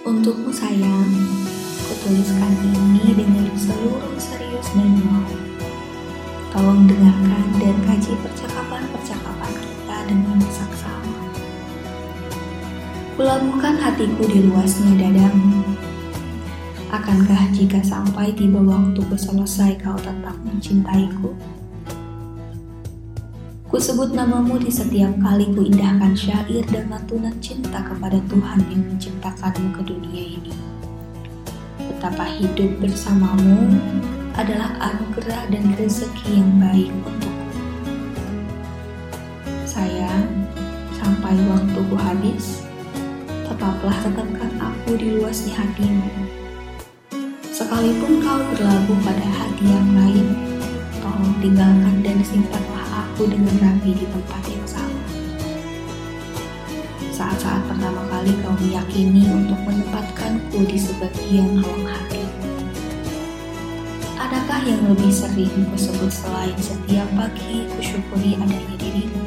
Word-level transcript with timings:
Untukmu 0.00 0.48
sayang, 0.48 1.12
kutuliskan 1.84 2.56
ini 2.72 3.12
dengan 3.12 3.52
seluruh 3.52 4.16
serius 4.16 4.72
dan 4.72 4.96
mau. 5.04 5.28
Tolong 6.48 6.88
dengarkan 6.88 7.44
dan 7.60 7.76
kaji 7.84 8.16
percakapan-percakapan 8.24 9.52
kita 9.60 9.96
dengan 10.08 10.40
saksama. 10.48 11.20
Kulabuhkan 13.20 13.76
hatiku 13.76 14.24
di 14.24 14.48
luasnya 14.48 15.04
dadamu. 15.04 15.68
Akankah 16.88 17.52
jika 17.52 17.84
sampai 17.84 18.32
tiba 18.32 18.64
waktuku 18.64 19.20
selesai 19.20 19.84
kau 19.84 20.00
tetap 20.00 20.40
mencintaiku? 20.48 21.36
Ku 23.70 23.78
sebut 23.78 24.10
namamu 24.10 24.58
di 24.58 24.66
setiap 24.66 25.14
kali 25.22 25.46
ku 25.54 25.62
indahkan 25.62 26.10
syair 26.10 26.66
dan 26.74 26.90
lantunan 26.90 27.30
cinta 27.38 27.78
kepada 27.78 28.18
Tuhan 28.26 28.66
yang 28.66 28.82
menciptakanmu 28.82 29.70
ke 29.78 29.82
dunia 29.86 30.24
ini. 30.26 30.50
Betapa 31.78 32.26
hidup 32.34 32.66
bersamamu 32.82 33.78
adalah 34.34 34.74
anugerah 34.82 35.54
dan 35.54 35.70
rezeki 35.78 36.42
yang 36.42 36.50
baik 36.58 36.90
untukku. 36.90 37.62
Sayang, 39.70 40.50
sampai 40.98 41.38
waktuku 41.46 41.94
habis, 41.94 42.66
tetaplah 43.46 43.94
tetapkan 44.02 44.50
aku 44.58 44.98
di 44.98 45.14
luasnya 45.14 45.54
hatimu. 45.62 46.10
Sekalipun 47.54 48.18
kau 48.18 48.42
berlabuh 48.50 48.98
pada 49.06 49.26
hati 49.30 49.62
yang 49.62 49.90
lain, 49.94 50.26
tolong 50.98 51.38
tinggalkan 51.38 52.02
dan 52.02 52.18
simpanlah 52.26 52.89
dengan 53.28 53.52
rapi 53.60 53.92
di 53.92 54.06
tempat 54.08 54.42
yang 54.48 54.64
sama. 54.64 55.02
Saat-saat 57.12 57.68
pertama 57.68 58.00
kali 58.08 58.32
kau 58.40 58.56
meyakini 58.56 59.28
untuk 59.28 59.60
menempatkanku 59.68 60.64
di 60.64 60.78
sebagian 60.80 61.60
ruang 61.60 61.84
hati. 61.84 62.24
Adakah 64.16 64.60
yang 64.64 64.80
lebih 64.88 65.12
sering 65.12 65.52
kusebut 65.68 66.08
selain 66.08 66.56
setiap 66.56 67.08
pagi 67.12 67.68
kusyukuri 67.76 68.40
adanya 68.40 68.76
dirimu? 68.80 69.20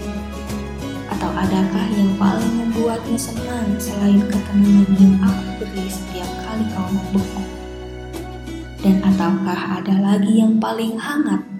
Atau 1.13 1.29
adakah 1.29 1.85
yang 1.93 2.17
paling 2.17 2.53
membuatmu 2.65 3.13
senang 3.13 3.77
selain 3.77 4.25
ketenangan 4.25 4.89
yang 4.97 5.15
aku 5.21 5.61
beri 5.61 5.85
setiap 5.85 6.29
kali 6.49 6.65
kau 6.73 6.89
membungkuk? 6.89 7.49
Dan 8.81 9.05
ataukah 9.05 9.85
ada 9.85 9.95
lagi 10.01 10.41
yang 10.41 10.57
paling 10.57 10.97
hangat 10.97 11.52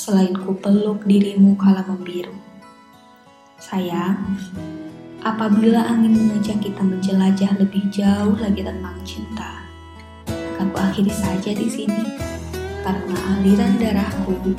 selain 0.00 0.32
ku 0.32 0.56
peluk 0.56 1.04
dirimu 1.04 1.60
kala 1.60 1.84
membiru. 1.84 2.32
Sayang, 3.60 4.32
apabila 5.20 5.84
angin 5.84 6.16
mengajak 6.16 6.56
kita 6.64 6.80
menjelajah 6.80 7.52
lebih 7.60 7.84
jauh 7.92 8.32
lagi 8.40 8.64
tentang 8.64 8.96
cinta, 9.04 9.60
akan 10.56 10.72
ku 10.72 10.76
akhiri 10.80 11.12
saja 11.12 11.52
di 11.52 11.68
sini 11.68 12.16
karena 12.80 13.16
aliran 13.36 13.76
darahku 13.76 14.56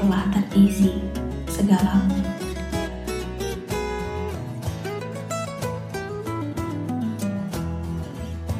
telah 0.00 0.24
terisi 0.32 0.96
segalamu. 1.44 2.39